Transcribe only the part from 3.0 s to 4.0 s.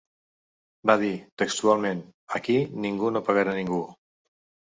no pegarà ningú.